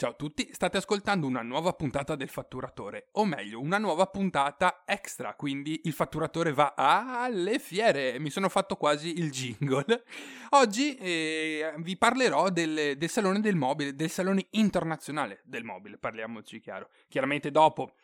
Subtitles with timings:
[0.00, 4.84] Ciao a tutti, state ascoltando una nuova puntata del fatturatore, o meglio, una nuova puntata
[4.86, 10.04] extra, quindi il fatturatore va alle fiere, mi sono fatto quasi il jingle.
[10.50, 16.60] Oggi eh, vi parlerò del, del salone del mobile, del salone internazionale del mobile, parliamoci
[16.60, 16.90] chiaro.
[17.08, 17.94] Chiaramente dopo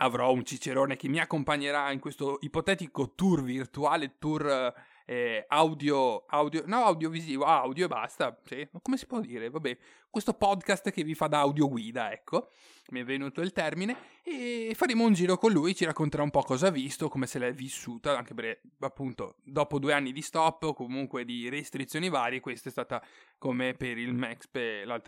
[0.00, 4.74] avrò un cicerone che mi accompagnerà in questo ipotetico tour virtuale, tour eh,
[5.48, 9.76] audio, audio, no audiovisivo, audio e basta, sì, come si può dire, vabbè,
[10.10, 12.50] questo podcast che vi fa da audio guida, ecco,
[12.90, 16.42] mi è venuto il termine, e faremo un giro con lui, ci racconterà un po'
[16.42, 20.64] cosa ha visto, come se l'è vissuta, anche perché appunto dopo due anni di stop
[20.64, 23.02] o comunque di restrizioni varie, questa è stata
[23.38, 24.48] come per il Max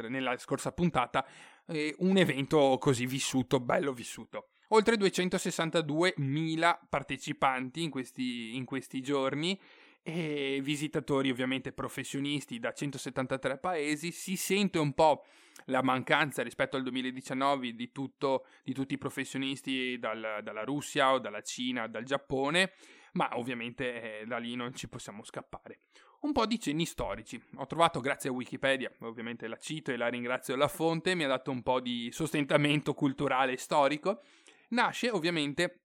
[0.09, 1.27] nella scorsa puntata,
[1.67, 4.49] eh, un evento così vissuto, bello vissuto.
[4.73, 9.59] Oltre 262.000 partecipanti in questi, in questi giorni
[10.03, 15.25] e visitatori ovviamente professionisti da 173 paesi, si sente un po'
[15.67, 21.19] la mancanza rispetto al 2019 di, tutto, di tutti i professionisti dal, dalla Russia o
[21.19, 22.73] dalla Cina, dal Giappone,
[23.13, 25.81] ma ovviamente eh, da lì non ci possiamo scappare.
[26.21, 27.43] Un po' di cenni storici.
[27.57, 31.29] Ho trovato, grazie a Wikipedia, ovviamente la cito e la ringrazio la fonte, mi ha
[31.29, 34.23] dato un po' di sostentamento culturale e storico.
[34.71, 35.85] Nasce ovviamente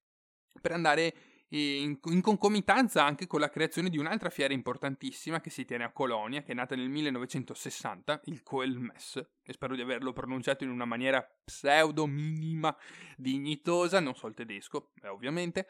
[0.61, 1.13] per andare
[1.49, 5.91] in, in, concomitanza anche con la creazione di un'altra fiera importantissima che si tiene a
[5.91, 10.85] Colonia, che è nata nel 1960, il Coelmess, e spero di averlo pronunciato in una
[10.85, 12.75] maniera pseudo minima,
[13.16, 15.67] dignitosa, non so il tedesco, eh, ovviamente,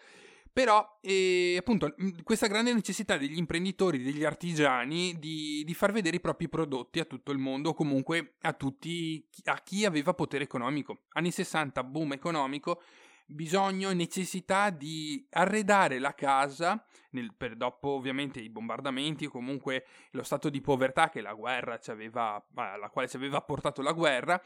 [0.56, 6.22] però eh, appunto questa grande necessità degli imprenditori, degli artigiani di, di, far vedere i
[6.22, 11.08] propri prodotti a tutto il mondo o comunque a tutti, a chi aveva potere economico.
[11.10, 12.82] Anni 60, boom economico,
[13.26, 19.86] bisogno e necessità di arredare la casa, nel, per dopo ovviamente i bombardamenti o comunque
[20.12, 23.94] lo stato di povertà che la guerra ci aveva, alla quale ci aveva portato la
[23.94, 24.42] guerra,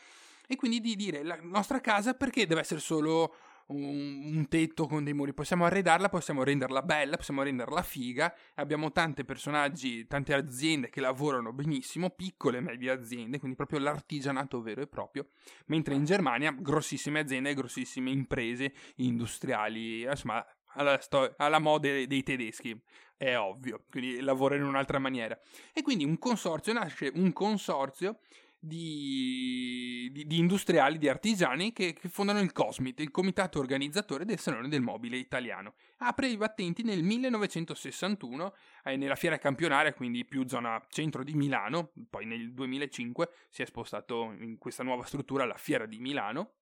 [0.47, 3.35] e quindi di dire la nostra casa perché deve essere solo
[3.69, 8.33] un, un, tetto con dei muri, possiamo arredarla, possiamo renderla bella, possiamo renderla figa.
[8.55, 14.61] Abbiamo tanti personaggi, tante aziende che lavorano benissimo, piccole e medie aziende, quindi proprio l'artigianato
[14.61, 15.27] vero e proprio.
[15.67, 22.79] Mentre in Germania grossissime aziende, grossissime imprese industriali, insomma, alla, sto- alla moda dei tedeschi,
[23.17, 25.37] è ovvio, quindi lavorano in un'altra maniera.
[25.73, 28.19] E quindi un consorzio nasce un consorzio
[28.59, 34.37] di, di, di, industriali, di artigiani che, che, fondano il COSMIT, il comitato organizzatore del
[34.37, 35.75] Salone del Mobile Italiano.
[35.99, 38.53] Apre i battenti nel 1961
[38.83, 43.65] eh, nella fiera campionaria, quindi più zona centro di Milano, poi nel 2005 si è
[43.65, 46.53] spostato in questa nuova struttura la Fiera di Milano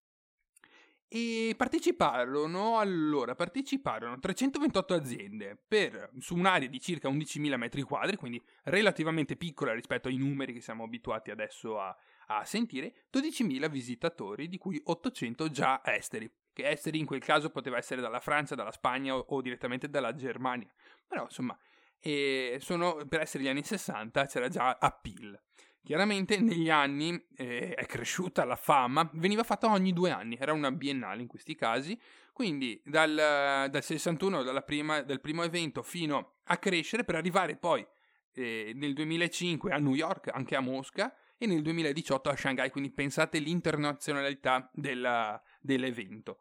[1.10, 8.42] e parteciparono, allora, parteciparono 328 aziende per, su un'area di circa 11.000 metri quadri, quindi
[8.64, 11.96] relativamente piccola rispetto ai numeri che siamo abituati adesso a,
[12.28, 17.78] a sentire, 12.000 visitatori, di cui 800 già esteri, che esteri in quel caso poteva
[17.78, 20.72] essere dalla Francia, dalla Spagna o, o direttamente dalla Germania.
[21.08, 21.58] Però insomma,
[22.00, 25.40] eh, sono, per essere gli anni 60 c'era già appeal.
[25.88, 30.70] Chiaramente negli anni eh, è cresciuta la fama, veniva fatta ogni due anni, era una
[30.70, 31.98] biennale in questi casi,
[32.34, 37.88] quindi dal, dal 61, prima, dal primo evento fino a crescere per arrivare poi
[38.34, 42.92] eh, nel 2005 a New York, anche a Mosca e nel 2018 a Shanghai, quindi
[42.92, 46.40] pensate l'internazionalità della, dell'evento.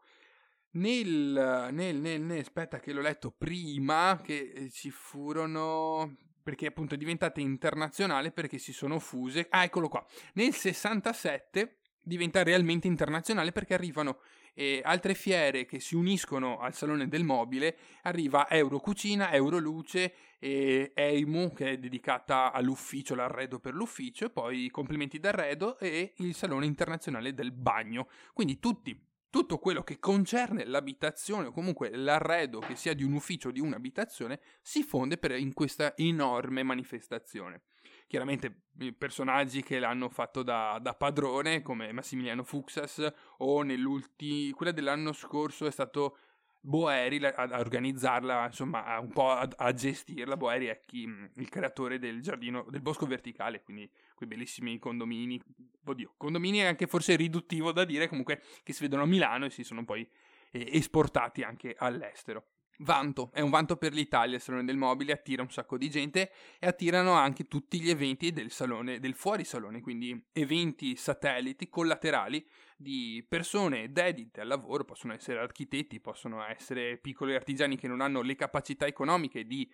[0.72, 6.94] Nel, nel, nel, nel, aspetta che l'ho letto prima, che eh, ci furono perché appunto
[6.94, 9.48] è diventata internazionale perché si sono fuse.
[9.50, 10.06] Ah, eccolo qua.
[10.34, 14.20] Nel 67 diventa realmente internazionale perché arrivano
[14.54, 17.76] eh, altre fiere che si uniscono al Salone del Mobile.
[18.02, 25.80] Arriva Eurocucina, Euroluce, e Eimu che è dedicata all'ufficio, all'arredo per l'ufficio, poi Complimenti d'arredo
[25.80, 28.08] e il Salone Internazionale del Bagno.
[28.32, 28.96] Quindi tutti
[29.31, 33.60] tutto quello che concerne l'abitazione o comunque l'arredo che sia di un ufficio o di
[33.60, 37.62] un'abitazione si fonde per, in questa enorme manifestazione.
[38.06, 38.62] Chiaramente
[38.97, 45.67] personaggi che l'hanno fatto da, da padrone come Massimiliano Fuxas o nell'ultimo, quella dell'anno scorso
[45.67, 46.19] è stato
[46.66, 50.36] Boeri a, a organizzarla, insomma, a, un po' a, a, gestirla.
[50.36, 55.40] Boeri è chi, il creatore del giardino, del bosco verticale, quindi quei bellissimi condomini.
[55.84, 59.50] Oddio, condomini è anche forse riduttivo da dire, comunque che si vedono a Milano e
[59.50, 60.08] si sono poi
[60.50, 62.56] eh, esportati anche all'estero.
[62.81, 66.31] Vanto, è un vanto per l'Italia il Salone del Mobile, attira un sacco di gente
[66.58, 72.46] e attirano anche tutti gli eventi del salone, del fuori salone, quindi eventi satelliti collaterali
[72.76, 78.20] di persone dedite al lavoro, possono essere architetti, possono essere piccoli artigiani che non hanno
[78.20, 79.70] le capacità economiche di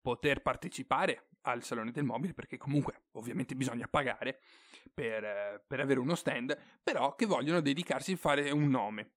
[0.00, 4.40] poter partecipare al Salone del Mobile, perché comunque ovviamente bisogna pagare
[4.92, 9.10] per, per avere uno stand, però che vogliono dedicarsi a fare un nome.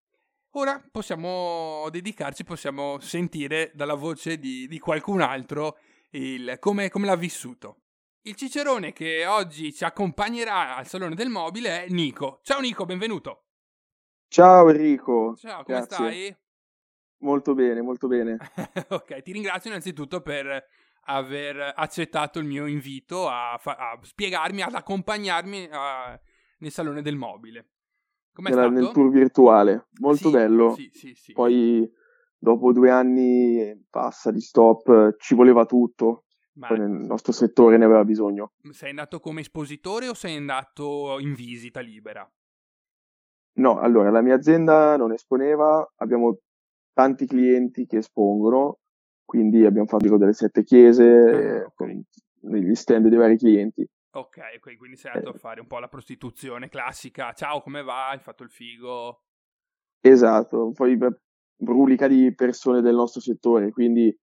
[0.55, 5.79] Ora possiamo dedicarci, possiamo sentire dalla voce di, di qualcun altro
[6.11, 7.77] il, come, come l'ha vissuto.
[8.21, 12.39] Il cicerone che oggi ci accompagnerà al Salone del Mobile è Nico.
[12.43, 13.45] Ciao Nico, benvenuto.
[14.27, 15.35] Ciao Enrico.
[15.35, 15.95] Ciao, come Grazie.
[15.95, 16.37] stai?
[17.21, 18.37] Molto bene, molto bene.
[18.89, 20.67] ok, ti ringrazio innanzitutto per
[21.05, 26.19] aver accettato il mio invito a, fa- a spiegarmi, ad accompagnarmi a-
[26.59, 27.72] nel Salone del Mobile.
[28.33, 28.79] Com'è Nella- stato?
[28.79, 29.87] nel tour virtuale.
[29.99, 30.73] Molto Sì, bello.
[30.73, 31.33] Sì, sì, sì.
[31.33, 31.89] Poi
[32.37, 36.23] dopo due anni e passa di stop ci voleva tutto.
[36.55, 38.53] Ma Poi nel nostro settore ne aveva bisogno.
[38.71, 42.29] sei andato come espositore o sei andato in visita libera?
[43.55, 46.39] No, allora la mia azienda non esponeva, abbiamo
[46.93, 48.79] tanti clienti che espongono,
[49.25, 51.73] quindi abbiamo fatto delle sette chiese Ah, eh, ok.
[51.75, 52.03] con
[52.41, 53.87] negli stand dei vari clienti.
[54.15, 57.33] Ok, quindi sei andato a fare un po' la prostituzione classica.
[57.33, 58.09] Ciao, come va?
[58.09, 59.23] Hai fatto il figo?
[59.99, 60.95] Esatto, poi
[61.55, 64.15] brulica di persone del nostro settore, quindi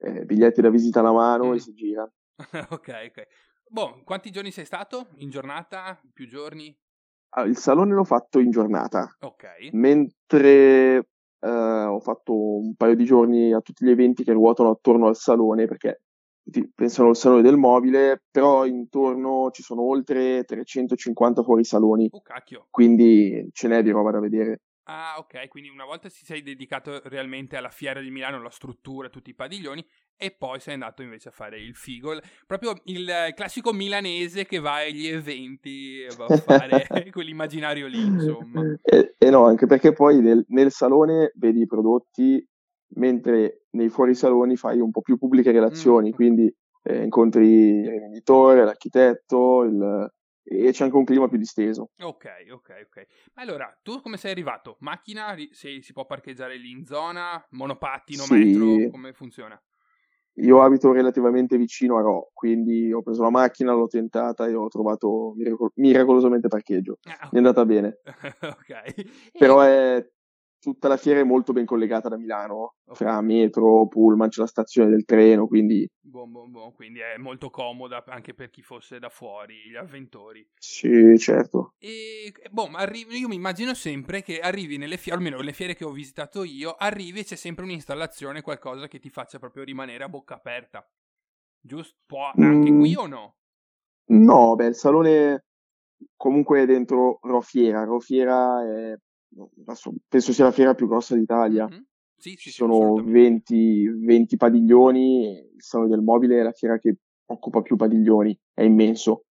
[0.00, 1.54] eh, biglietti da visita alla mano Mm.
[1.54, 2.10] e si gira.
[2.70, 3.26] ok, ok.
[3.68, 5.08] Boh, quanti giorni sei stato?
[5.18, 6.00] In giornata?
[6.12, 6.76] Più giorni?
[7.36, 9.68] Ah, il salone l'ho fatto in giornata, Ok.
[9.72, 10.96] mentre
[11.38, 15.14] eh, ho fatto un paio di giorni a tutti gli eventi che ruotano attorno al
[15.16, 16.02] salone, perché
[16.74, 22.66] pensano al salone del mobile, però intorno ci sono oltre 350 fuorisaloni, Oh, cacchio.
[22.70, 24.60] quindi ce n'è di roba da vedere.
[24.90, 29.10] Ah, ok, quindi una volta ti sei dedicato realmente alla fiera di Milano, alla struttura,
[29.10, 29.86] tutti i padiglioni,
[30.16, 34.76] e poi sei andato invece a fare il figo, proprio il classico milanese che va
[34.76, 38.62] agli eventi va a fare quell'immaginario lì, insomma.
[38.82, 42.42] E, e no, anche perché poi nel, nel salone vedi i prodotti,
[42.94, 46.12] mentre nei fuorisaloni fai un po' più pubbliche relazioni, Mm.
[46.12, 47.46] quindi eh, incontri
[47.80, 50.10] il rivenditore, l'architetto, il-
[50.50, 51.90] e c'è anche un clima più disteso.
[52.00, 53.06] Ok, ok, ok.
[53.34, 54.76] Ma allora, tu come sei arrivato?
[54.80, 55.34] Macchina?
[55.50, 57.44] Se si può parcheggiare lì in zona?
[57.50, 58.32] Monopattino, Sì.
[58.32, 58.90] metro?
[58.90, 59.60] Come funziona?
[60.36, 64.68] Io abito relativamente vicino a Ro, quindi ho preso la macchina, l'ho tentata e ho
[64.68, 66.98] trovato miracol- miracolosamente parcheggio.
[67.02, 67.98] Ah, Mi è andata bene,
[68.40, 69.32] ok.
[69.36, 70.02] Però è
[70.60, 72.98] tutta la fiera è molto ben collegata da Milano, Ok.
[72.98, 76.72] fra metro, pullman, c'è la stazione del treno, quindi Buon, buon, buon.
[76.72, 80.44] Quindi è molto comoda anche per chi fosse da fuori, gli avventori.
[80.60, 81.74] sì, certo.
[81.80, 85.74] E boh, ma arrivi, io mi immagino sempre che arrivi nelle fiere, almeno le fiere
[85.74, 90.02] che ho visitato io, arrivi e c'è sempre un'installazione, qualcosa che ti faccia proprio rimanere
[90.04, 90.88] a bocca aperta.
[91.60, 91.96] Giusto?
[92.06, 92.74] Può anche Mm.
[92.74, 93.36] qui o no?
[94.10, 95.44] No, beh, il salone
[96.16, 97.84] comunque è dentro Rofiera.
[97.84, 98.96] Rofiera è,
[99.60, 101.66] adesso penso sia la fiera più grossa d'Italia.
[101.66, 101.86] Mhm.
[102.16, 103.12] Sì, Ci sì, sì, sono assolutamente.
[103.12, 106.96] 20, 20 padiglioni, il salone del mobile è la fiera che
[107.26, 109.26] occupa più padiglioni, è immenso.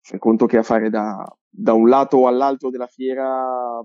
[0.00, 3.80] Fai conto che a fare da, da un lato all'altro della fiera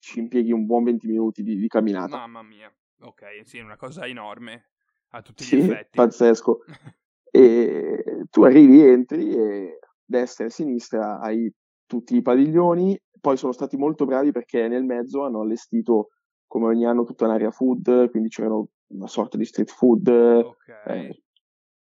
[0.00, 2.16] ci impieghi un buon 20 minuti di, di camminata.
[2.16, 2.74] Mamma mia.
[3.02, 4.70] Ok, sì, è una cosa enorme
[5.10, 5.96] a tutti Sì, gli effetti.
[5.96, 6.64] pazzesco.
[7.32, 11.48] E tu arrivi, entri e destra e sinistra hai
[11.86, 13.00] tutti i padiglioni.
[13.20, 16.08] Poi sono stati molto bravi perché nel mezzo hanno allestito
[16.46, 20.08] come ogni anno tutta un'area food, quindi c'erano una sorta di street food.
[20.08, 20.68] ok.
[20.86, 21.22] Eh,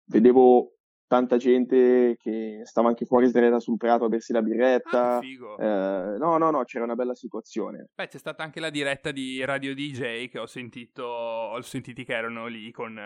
[0.06, 0.72] vedevo
[1.06, 5.20] tanta gente che stava anche fuori sdraiata sul prato a bersi la Ah, birretta.
[5.20, 5.56] figo.
[5.58, 7.88] Eh, no, no, no, c'era una bella situazione.
[7.94, 12.14] Beh, c'è stata anche la diretta di Radio DJ che ho sentito, ho sentiti che
[12.14, 12.98] erano lì con,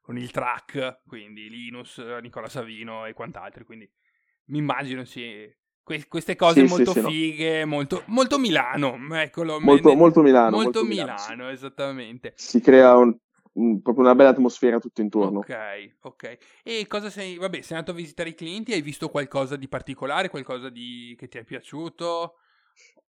[0.00, 3.88] con il track, quindi Linus, Nicola Savino e quant'altri, quindi
[4.46, 5.48] mi immagino sì.
[5.84, 7.08] Que- queste cose Sì, molto sì, no.
[7.08, 9.60] fighe, molto, molto Milano, eccolo.
[9.60, 10.56] Molto, ne- molto Milano.
[10.56, 11.30] molto Milano, sì.
[11.32, 12.32] Milano, esattamente.
[12.34, 13.16] Si crea un-
[13.52, 15.38] un- proprio una bella atmosfera tutto intorno.
[15.40, 16.38] Ok, ok.
[16.64, 20.28] E cosa sei, vabbè, sei andato a visitare i clienti, hai visto qualcosa di particolare,
[20.30, 22.34] qualcosa di, che ti è piaciuto?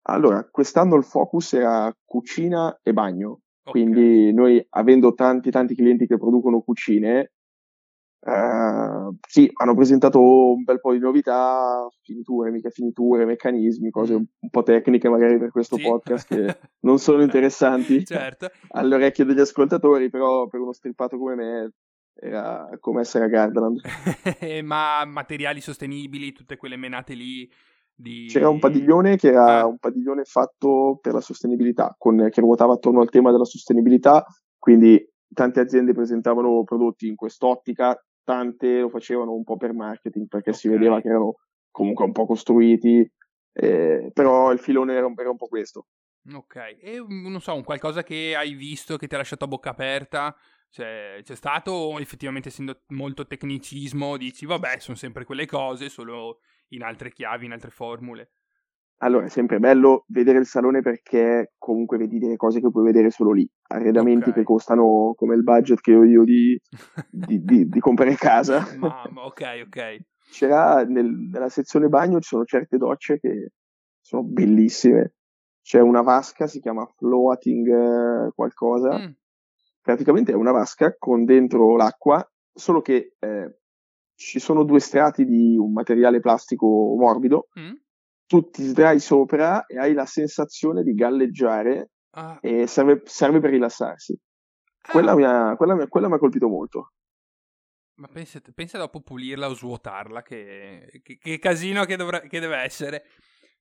[0.03, 3.69] Allora, quest'anno il focus era cucina e bagno, Ok.
[3.71, 7.33] quindi noi avendo tanti tanti clienti che producono cucine,
[8.23, 10.19] eh, sì, hanno presentato
[10.53, 14.17] un bel po' di novità, finiture, mica finiture, meccanismi, cose Mm.
[14.17, 15.83] un, un po' tecniche magari per questo Sì.
[15.83, 18.49] podcast che non sono interessanti certo.
[18.69, 21.71] alle orecchie degli ascoltatori, però per uno strippato come me
[22.13, 23.81] era come essere a Gardaland.
[24.63, 27.49] Ma materiali sostenibili, tutte quelle menate lì
[27.95, 28.27] di...
[28.27, 29.65] C'era un padiglione che era Ah.
[29.65, 34.25] un padiglione fatto per la sostenibilità, con- che ruotava attorno al tema della sostenibilità,
[34.59, 40.53] quindi tante aziende presentavano prodotti in quest'ottica, tante lo facevano un po' per marketing perché
[40.53, 40.69] si Ok.
[40.69, 41.35] vedeva che erano
[41.71, 43.09] comunque un po' costruiti,
[43.53, 45.87] eh, però il filone era un, era un po' questo.
[46.33, 49.71] Ok, e non so, un qualcosa che hai visto che ti ha lasciato a bocca
[49.71, 50.35] aperta
[50.69, 56.41] Cioè, c'è stato o effettivamente essendo molto tecnicismo dici vabbè sono sempre quelle cose, solo
[56.69, 58.33] in altre chiavi, in altre formule?
[59.03, 63.09] Allora, è sempre bello vedere il salone perché comunque vedi delle cose che puoi vedere
[63.09, 63.47] solo lì.
[63.69, 64.35] Arredamenti Ok.
[64.35, 66.59] che costano come il budget che ho io di,
[67.09, 68.63] di, di- di comprare casa.
[68.77, 69.97] Mamma, ok, ok.
[70.29, 73.51] C'era nel- nella sezione bagno ci sono certe docce che
[73.99, 75.13] sono bellissime.
[75.63, 77.67] C'è una vasca, si chiama floating
[78.27, 78.99] eh, qualcosa.
[78.99, 79.11] Mm,
[79.81, 83.57] Praticamente è una vasca con dentro l'acqua, solo che eh,
[84.15, 86.67] ci sono due strati di un materiale plastico
[86.97, 87.47] morbido.
[87.59, 87.73] mm.
[88.31, 93.49] Tu ti sdrai sopra e hai la sensazione di galleggiare Ah, e serve, serve per
[93.49, 94.17] rilassarsi.
[94.81, 96.93] Quella ah, mi ha, quella mi- quella mi ha colpito molto.
[97.95, 102.55] Ma pensa, pensa dopo pulirla o svuotarla, che, che- che casino che, dovrà- che deve
[102.59, 103.03] essere.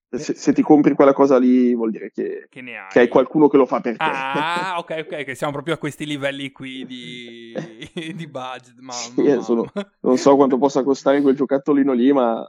[0.09, 2.87] Se, se ti compri quella cosa lì vuol dire che, Che ne hai?
[2.91, 4.05] che hai qualcuno che lo fa per te.
[4.05, 7.55] Ah, ok, ok, che siamo proprio a questi livelli qui di,
[8.15, 8.79] di budget.
[8.79, 9.93] Mamma, Sì, eh, sono- mamma.
[10.03, 12.49] Non so quanto possa costare quel giocattolino lì, Ma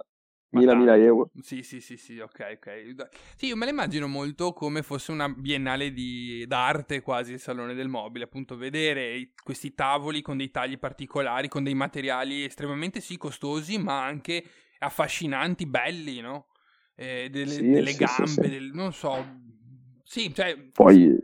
[0.51, 0.99] 1000 tanto.
[1.05, 1.31] euro.
[1.41, 3.07] Sì, sì, sì, sì, ok, ok.
[3.37, 7.73] Sì, io me la immagino molto come fosse una biennale di, d'arte quasi il Salone
[7.73, 12.99] del Mobile, appunto vedere i- questi tavoli con dei tagli particolari, con dei materiali estremamente
[12.99, 14.43] sì costosi, ma anche
[14.79, 16.47] affascinanti, belli, no?
[16.95, 18.49] Eh, delle, Sì, delle sì, gambe, sì.
[18.49, 19.25] del- non so.
[20.03, 20.55] Sì, cioè...
[20.73, 21.21] Poi,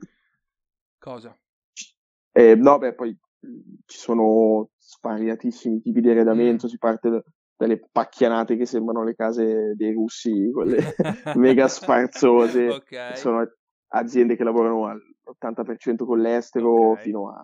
[0.99, 1.37] Cosa?
[2.33, 3.17] eh, no, beh, poi
[3.85, 6.67] ci sono svariatissimi tipi di arredamento, Mm.
[6.67, 7.23] si parte da-
[7.57, 10.77] dalle pacchianate che sembrano le case dei russi, quelle
[11.35, 12.67] mega sfarzose.
[12.69, 13.17] Ok.
[13.17, 13.45] Sono
[13.89, 17.01] aziende che lavorano all'80% con l'estero, Ok.
[17.01, 17.43] fino a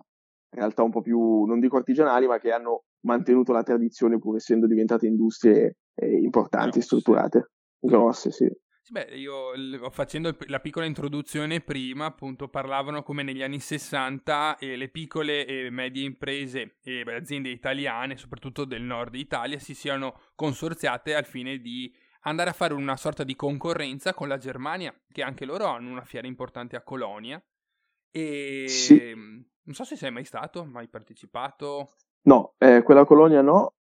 [0.50, 4.66] realtà un po' più, non dico artigianali, ma che hanno mantenuto la tradizione pur essendo
[4.68, 6.86] diventate industrie eh, importanti, Grosse.
[6.86, 7.50] strutturate.
[7.80, 8.48] Grosse, sì.
[8.84, 14.76] Sì, Beh, io facendo la piccola introduzione prima, appunto, parlavano come negli anni 60 eh,
[14.76, 20.20] le piccole e medie imprese e beh, aziende italiane, soprattutto del nord Italia, si siano
[20.34, 21.90] consorziate al fine di
[22.24, 26.04] andare a fare una sorta di concorrenza con la Germania, che anche loro hanno una
[26.04, 27.42] fiera importante a Colonia.
[28.10, 29.14] E Sì.
[29.14, 31.94] non so se sei mai stato, mai partecipato.
[32.26, 33.76] No, eh, quella colonia no,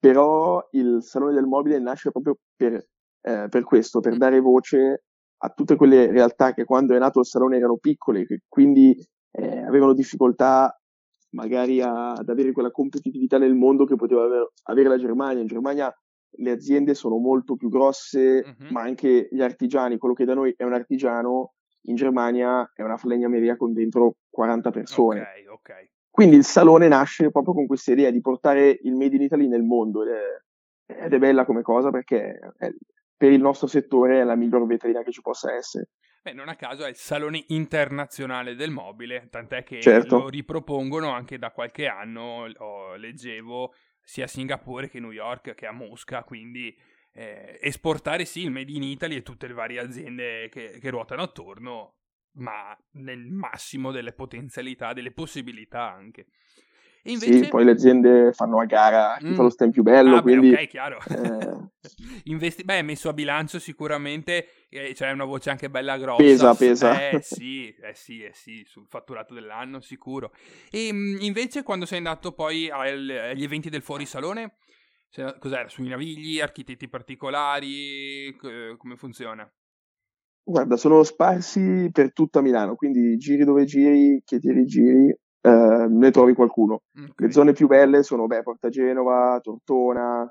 [0.00, 2.88] però il Salone del Mobile nasce proprio per,
[3.22, 4.18] eh, per questo, per Mm.
[4.18, 5.04] dare voce
[5.44, 8.96] a tutte quelle realtà che quando è nato il salone erano piccole, che quindi
[9.34, 10.78] eh, avevano difficoltà
[11.30, 15.40] magari a- ad avere quella competitività nel mondo che poteva aver- avere la Germania.
[15.40, 15.90] In Germania
[16.36, 18.68] le aziende sono molto più grosse, Mhm.
[18.72, 21.54] ma anche gli artigiani, quello che da noi è un artigiano,
[21.86, 25.20] in Germania è una falegnameria con dentro 40 persone.
[25.20, 25.88] Ok, ok.
[26.10, 29.62] Quindi il salone nasce proprio con questa idea di portare il Made in Italy nel
[29.62, 32.74] mondo ed è, ed è bella come cosa perché è-
[33.22, 35.90] per il nostro settore è la miglior vetrina che ci possa essere.
[36.22, 40.18] Beh, non a caso è il Salone Internazionale del Mobile, tant'è che Certo.
[40.18, 45.54] lo ripropongono anche da qualche anno, oh, leggevo, sia a Singapore che a New York
[45.54, 46.76] che a Mosca, quindi
[47.12, 51.22] eh, esportare sì il Made in Italy e tutte le varie aziende che, che ruotano
[51.22, 51.98] attorno,
[52.38, 56.26] ma nel massimo delle potenzialità, delle possibilità anche.
[57.04, 57.38] Invece...
[57.38, 59.34] Sì, poi le aziende fanno a gara chi Mm.
[59.34, 60.98] fa lo stand più bello, Ah, beh, quindi ok, chiaro.
[61.14, 61.68] eh,
[62.24, 66.44] Investi- beh, messo a bilancio sicuramente eh, c'è una voce anche bella grossa.
[66.44, 66.90] Pesa, pesa.
[66.90, 70.32] Eh sì, eh sì, eh sì, sul fatturato dell'anno sicuro.
[70.70, 74.56] E mh, invece quando sei andato poi agli eventi del fuorisalone,
[75.08, 75.68] se- cos'era?
[75.68, 79.50] Sui navigli, architetti particolari, co- come funziona?
[80.44, 86.10] guarda, sono sparsi per tutta Milano, quindi giri dove giri, che ti rigiri, eh, ne
[86.10, 86.82] trovi qualcuno.
[86.96, 87.20] Ok.
[87.20, 90.30] Le zone più belle sono beh, Porta Genova, Tortona,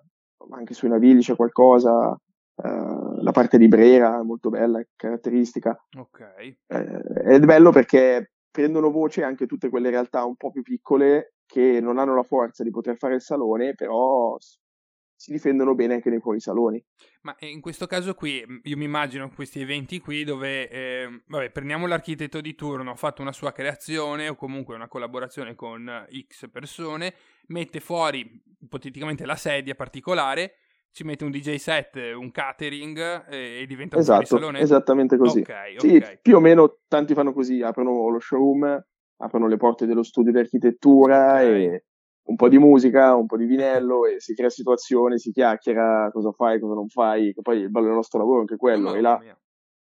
[0.51, 2.18] anche sui Navigli c'è qualcosa,
[2.63, 5.77] eh, la parte di Brera è molto bella, è caratteristica.
[5.98, 6.22] Ok.
[6.68, 11.80] Eh, è bello perché prendono voce anche tutte quelle realtà un po' più piccole che
[11.82, 14.38] non hanno la forza di poter fare il salone, però
[15.22, 16.84] si difendono bene anche nei fuorisaloni.
[17.22, 21.22] Ma eh, in questo caso qui, mh, io mi immagino questi eventi qui dove, eh,
[21.28, 25.88] vabbè, prendiamo l'architetto di turno, ha fatto una sua creazione o comunque una collaborazione con
[25.88, 27.13] eh, X persone,
[27.50, 30.56] mette fuori ipoteticamente la sedia particolare,
[30.92, 34.60] ci mette un DJ set, un catering eh, e diventa un Esatto, fuorisalone?
[34.60, 35.42] esattamente così.
[35.42, 36.20] Ok, Sì, ok.
[36.20, 38.84] più o meno tanti fanno così, aprono lo showroom,
[39.18, 41.42] aprono le porte dello studio di architettura Ok.
[41.44, 41.86] e
[42.31, 46.31] un po' di musica, un po' di vinello e si crea situazione, si chiacchiera cosa
[46.31, 48.97] fai, cosa non fai, che poi il bello del nostro lavoro è anche quello, Mamma
[48.97, 49.39] e là mia.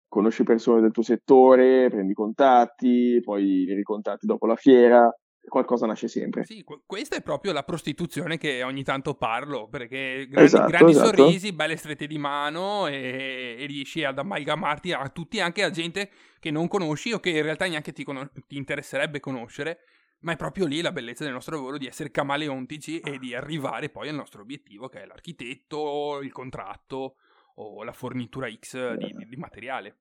[0.08, 5.10] conosci persone del tuo settore, prendi contatti, poi li ricontatti dopo la fiera,
[5.48, 6.44] qualcosa nasce sempre.
[6.44, 10.92] Sì, que- questa è proprio la prostituzione che ogni tanto parlo, perché grandi, Esatto, grandi
[10.92, 11.08] esatto.
[11.08, 16.10] sorrisi, belle strette di mano e, e riesci ad amalgamarti a tutti, anche a gente
[16.40, 19.80] che non conosci o che in realtà neanche ti, conos- ti interesserebbe conoscere,
[20.26, 23.90] Ma è proprio lì la bellezza del nostro lavoro di essere camaleontici e di arrivare
[23.90, 27.18] poi al nostro obiettivo che è l'architetto, il contratto
[27.58, 29.98] o la fornitura X di, di, di materiale.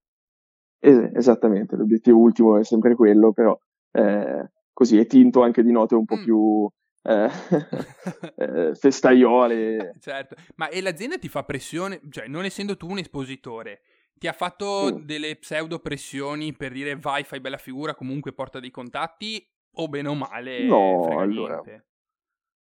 [0.78, 3.58] Es- esattamente, l'obiettivo ultimo è sempre quello, però
[3.92, 6.22] eh, così è tinto anche di note un po' mm.
[6.22, 6.70] più
[7.02, 7.28] eh,
[8.36, 9.96] eh, festaiole.
[10.00, 13.82] Certo, ma e l'azienda ti fa pressione, cioè non essendo tu un espositore,
[14.14, 15.04] ti ha fatto mm.
[15.04, 20.08] delle pseudo pressioni per dire vai, fai bella figura, comunque porta dei contatti o bene
[20.08, 21.62] o male no, allora,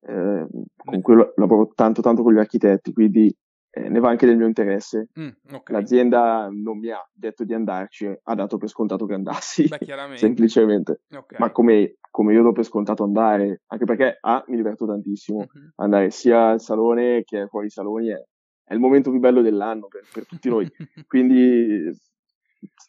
[0.00, 3.34] eh, comunque lavoro tanto tanto con gli architetti, quindi
[3.70, 5.08] eh, ne va anche del mio interesse.
[5.18, 5.76] Mm, okay.
[5.76, 9.78] L'azienda non mi ha detto di andarci, ha dato per scontato che andassi, Beh,
[10.16, 11.02] semplicemente.
[11.10, 11.38] Okay.
[11.38, 15.68] Ma come, come, io do per scontato andare, anche perché A, mi diverto tantissimo, mm-hmm.
[15.76, 18.22] andare sia al salone che fuori saloni è,
[18.64, 20.68] è il momento più bello dell'anno per, per tutti noi.
[21.06, 21.92] Quindi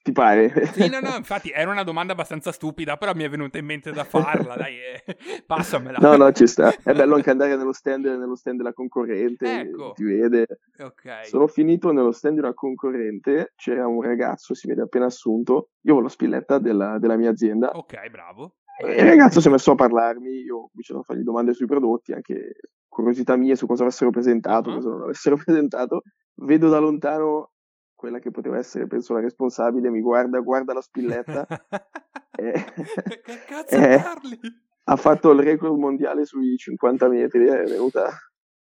[0.01, 0.65] ti pare?
[0.67, 3.91] Sì, no, no, infatti era una domanda abbastanza stupida, però mi è venuta in mente
[3.91, 5.03] da farla, dai, eh,
[5.45, 5.97] passamela.
[6.01, 6.73] No, no, ci sta.
[6.83, 9.91] È bello anche andare nello stand, nello stand della concorrente, ecco.
[9.93, 10.47] ti vede.
[10.77, 11.25] Okay.
[11.25, 15.95] Sono finito nello stand di una concorrente, c'era un ragazzo, si vede appena assunto, io
[15.95, 17.71] ho la spilletta della, della mia azienda.
[17.71, 18.55] Ok, bravo.
[18.81, 21.65] E il ragazzo si è messo a parlarmi, io ho cominciato a fargli domande sui
[21.65, 22.55] prodotti, anche
[22.88, 24.75] curiosità mie su cosa avessero presentato, uh-huh.
[24.75, 26.03] cosa non avessero presentato.
[26.35, 27.51] Vedo da lontano
[28.00, 31.46] quella che poteva essere, penso, la responsabile, mi guarda, guarda la spilletta.
[32.32, 34.39] e, che cazzo eh, parli?
[34.86, 38.10] Ha fatto il record mondiale sui 50 metri, è venuta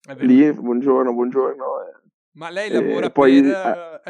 [0.05, 1.63] è lì, buongiorno, buongiorno.
[1.83, 2.09] Eh.
[2.33, 4.01] Ma lei lavora poi, per...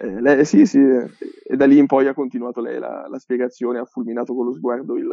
[0.00, 3.80] Eh, lei, sì, sì, e da lì in poi ha continuato lei la, la spiegazione,
[3.80, 5.08] ha fulminato con lo sguardo il,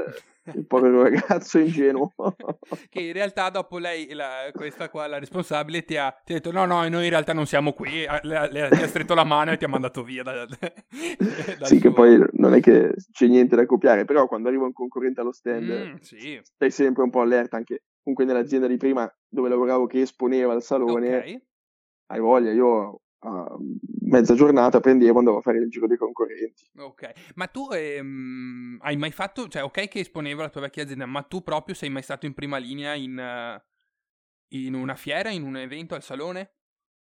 [0.53, 2.13] il povero ragazzo ingenuo.
[2.89, 6.51] che in realtà dopo lei, la, questa qua, la responsabile, ti ha, ti ha, detto
[6.51, 9.53] no, no, noi in realtà non siamo qui, le, le, ti ha stretto la mano
[9.53, 10.21] e ti ha mandato via.
[10.21, 11.79] Da, da, sì, suo...
[11.79, 15.31] che poi non è che c'è niente da copiare, però quando arriva un concorrente allo
[15.31, 16.39] stand mm, sì.
[16.43, 20.61] stai sempre un po' allerta, anche comunque nell'azienda di prima dove lavoravo che esponeva al
[20.61, 21.17] salone.
[21.17, 21.41] Okay.
[22.07, 23.57] Hai voglia, io a
[24.01, 26.69] mezza giornata prendevo e andavo a fare il giro dei concorrenti.
[26.77, 31.05] Ok, ma tu ehm, hai mai fatto, cioè ok che esponeva la tua vecchia azienda,
[31.05, 33.61] ma tu proprio sei mai stato in prima linea in,
[34.49, 36.53] in una fiera, in un evento al salone?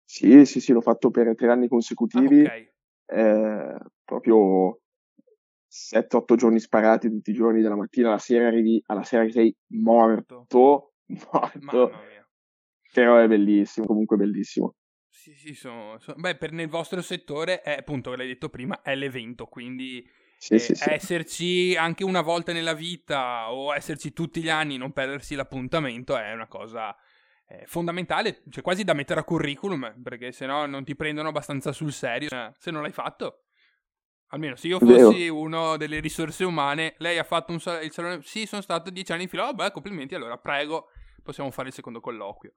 [0.06, 2.71] Sì, sì, sì, l'ho fatto per tre anni consecutivi, ah, okay.
[3.08, 4.80] eh, proprio
[5.69, 10.45] 7-8 giorni sparati tutti i giorni, dalla mattina alla sera arrivi, alla sera sei morto,
[10.47, 10.93] morto.
[12.93, 14.75] Però è bellissimo, comunque bellissimo.
[15.25, 16.17] Sì, sì, sono, sono...
[16.19, 20.07] Beh, per nel vostro settore è appunto, l'hai detto prima, è l'evento, quindi
[20.38, 20.88] sì, eh, sì, sì.
[20.88, 26.31] esserci anche una volta nella vita o esserci tutti gli anni, non perdersi l'appuntamento è
[26.31, 26.95] una cosa
[27.47, 31.71] eh, fondamentale, cioè quasi da mettere a curriculum, perché se no non ti prendono abbastanza
[31.71, 33.45] sul serio eh, se non l'hai fatto.
[34.27, 38.21] Almeno se io fossi uno delle risorse umane, lei ha fatto un sal- il salone,
[38.21, 40.89] sì, sono stato dieci anni in fila, oh beh, complimenti, allora prego,
[41.23, 42.53] possiamo fare il secondo colloquio.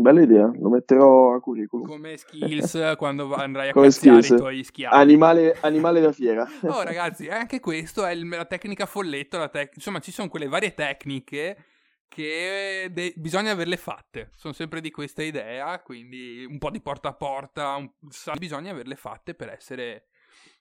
[0.00, 1.86] Bella idea, lo metterò a curriculum.
[1.86, 4.38] Come skills quando andrai a Come cazziare skills.
[4.38, 4.94] i tuoi schiavi.
[4.94, 6.46] Animale, animale da fiera.
[6.66, 10.46] oh ragazzi, anche questo è il, la tecnica folletto, la tec- insomma ci sono quelle
[10.46, 11.56] varie tecniche
[12.06, 14.30] che de- bisogna averle fatte.
[14.34, 17.90] Sono sempre di questa idea, quindi un po' di porta a porta, un...
[18.38, 20.08] bisogna averle fatte per essere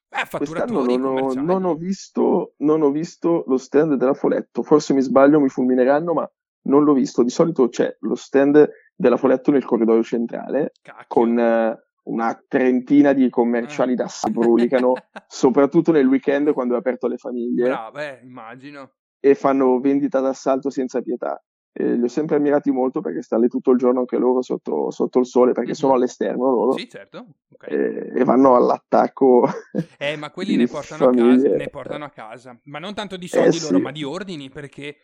[0.09, 4.93] eh, fatturatori non ho, non, ho visto, non ho visto lo stand della Foletto, forse
[4.93, 6.31] mi sbaglio, mi fulmineranno, ma
[6.63, 7.23] non l'ho visto.
[7.23, 11.05] Di solito c'è lo stand della Foletto nel corridoio centrale Cacchio.
[11.07, 14.93] con eh, una trentina di commerciali da si brulicano,
[15.27, 17.69] soprattutto nel weekend quando è aperto alle famiglie.
[17.69, 18.91] Bravo, eh, immagino.
[19.19, 21.41] E fanno vendita d'assalto senza pietà.
[21.79, 24.89] E li ho sempre ammirati molto perché stanno lì tutto il giorno anche loro sotto,
[24.89, 25.79] sotto il sole perché mm-hmm.
[25.79, 26.71] sono all'esterno loro.
[26.71, 27.25] Sì, certo.
[27.53, 27.75] Okay.
[27.75, 29.47] E, e, vanno all'attacco.
[29.99, 33.57] Eh, ma quelli ne portano, casa, ne portano, a casa, Ma non tanto di soldi
[33.57, 33.81] eh, loro, sì.
[33.81, 34.95] ma di ordini perché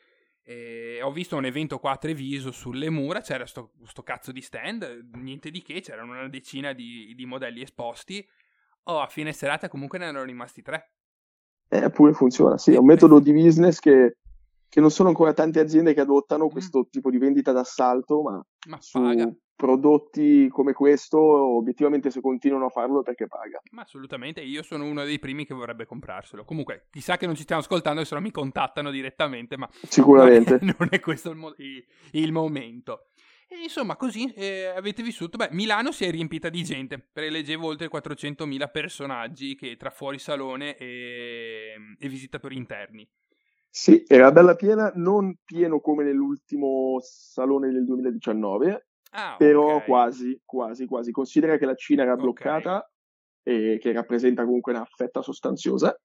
[0.44, 4.42] e ho visto un evento qua a Treviso sulle mura, c'era sto, sto cazzo di
[4.42, 8.26] stand, niente di che, c'erano una decina di, di modelli esposti.
[8.84, 10.92] Oh, a fine serata comunque ne erano rimasti tre.
[11.70, 14.18] Eh, pure funziona, sì, è un metodo di business che,
[14.68, 16.50] che non sono ancora tante aziende che adottano mm.
[16.50, 16.90] questo mm.
[16.90, 23.02] tipo di vendita d'assalto, ma, ma paga prodotti come questo, obiettivamente se continuano a farlo
[23.02, 23.62] è perché paga.
[23.72, 26.44] Ma assolutamente, io sono uno dei primi che vorrebbe comprarselo.
[26.44, 30.58] Comunque, chissà che non ci stiamo ascoltando e se no mi contattano direttamente, ma sicuramente
[30.62, 31.56] non è, non è questo il, mo-
[32.12, 33.08] il, momento.
[33.48, 35.38] E insomma, così eh, avete vissuto.
[35.38, 37.00] Beh, Milano si è riempita di gente.
[37.00, 43.08] Preleggevo oltre 400.000 personaggi che tra fuori salone e, e visitatori interni.
[43.76, 49.86] Sì, era bella piena, non pieno come nell'ultimo salone del 2019, Ah, però okay.
[49.88, 51.12] quasi, quasi, quasi.
[51.12, 53.74] Considera che la Cina era bloccata okay.
[53.74, 55.96] e che rappresenta comunque una fetta sostanziosa.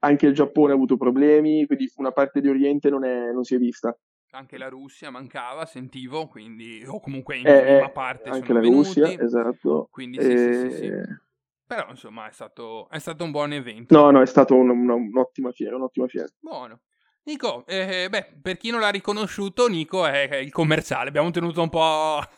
[0.00, 3.54] anche il Giappone ha avuto problemi, quindi una parte di Oriente non, è, non si
[3.54, 3.96] è vista.
[4.32, 9.00] Anche la Russia mancava, sentivo, quindi, o comunque in Eh, eh, parte anche la venuti.
[9.00, 9.88] Russia, esatto.
[9.90, 10.84] Quindi sì, sì, sì, sì.
[10.86, 11.20] E-
[11.66, 13.96] Però insomma è stato, è stato un buon evento.
[13.96, 16.28] No, no, è stata un- una- un'ottima fiera, un'ottima fiera.
[16.38, 16.80] Buono.
[17.26, 21.08] Nico, eh, beh, per chi non l'ha riconosciuto, Nico è, il commerciale.
[21.08, 22.22] Abbiamo tenuto un po'.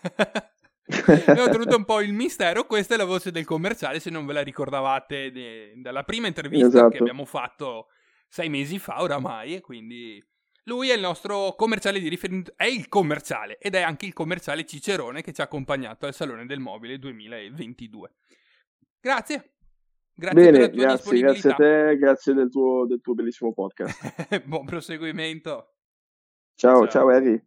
[1.27, 2.64] Abbiamo tenuto un po' il mistero.
[2.64, 4.01] Questa è la voce del commerciale.
[4.01, 6.88] Se non ve la ricordavate de- dalla prima intervista Esatto.
[6.88, 7.88] che abbiamo fatto
[8.29, 9.57] sei mesi fa, oramai.
[9.57, 10.24] E quindi
[10.64, 12.55] lui è il nostro commerciale di riferimento.
[12.57, 16.46] È il commerciale ed è anche il commerciale Cicerone che ci ha accompagnato al Salone
[16.46, 18.11] del Mobile 2022.
[18.98, 19.53] Grazie.
[20.20, 23.52] Grazie per la Bene, tua grazie, grazie a te, grazie del tuo, del tuo bellissimo
[23.52, 24.42] podcast.
[24.46, 25.74] Buon proseguimento.
[26.57, 26.88] Ciao, Ciao.
[26.88, 27.40] ciao Harry.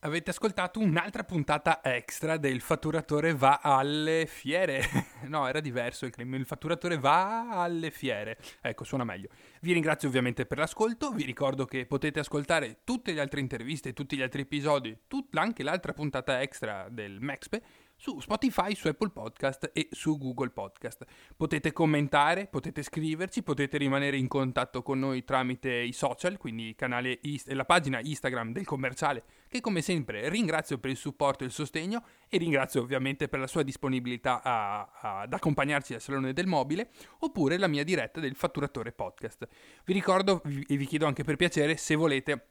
[0.00, 4.82] Avete ascoltato un'altra puntata extra del fatturatore va alle fiere.
[5.30, 6.34] No, era diverso il claim.
[6.34, 8.38] Il fatturatore va alle fiere.
[8.62, 9.28] Ecco, suona meglio.
[9.60, 11.10] Vi ringrazio ovviamente per l'ascolto.
[11.10, 15.62] Vi ricordo che potete ascoltare tutte le altre interviste, tutti gli altri episodi, tut- anche
[15.62, 17.62] l'altra puntata extra del Maxpe
[18.00, 21.04] su Spotify, su Apple Podcast e su Google Podcast.
[21.36, 27.20] Potete commentare, potete scriverci, potete rimanere in contatto con noi tramite i social, quindi canale
[27.48, 32.02] la pagina Instagram del commerciale, che come sempre ringrazio per il supporto e il sostegno
[32.30, 36.88] e ringrazio ovviamente per la sua disponibilità a- a- ad accompagnarci al Salone del Mobile,
[37.18, 39.46] oppure la mia diretta del Fatturatore Podcast.
[39.84, 42.46] Vi ricordo e vi chiedo anche per piacere se volete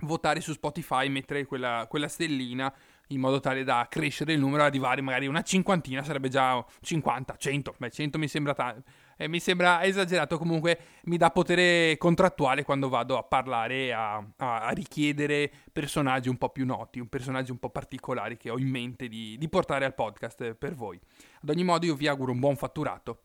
[0.00, 2.72] votare su Spotify, mettere quella, quella stellina
[3.08, 7.74] in modo tale da crescere il numero, arrivare magari una cinquantina, sarebbe già 50, 100,
[7.78, 8.76] beh 100 mi sembra, ta-
[9.16, 14.64] eh, mi sembra esagerato, comunque mi dà potere contrattuale quando vado a parlare, a, a-
[14.66, 19.08] a richiedere personaggi un po' più noti, personaggi un po' particolari che ho in mente
[19.08, 20.98] di, di portare al podcast per voi.
[21.42, 23.18] Ad ogni modo io vi auguro un buon fatturato